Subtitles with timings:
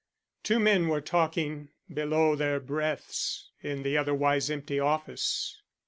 [0.41, 5.61] Two men were talking below their breaths in the otherwise empty office.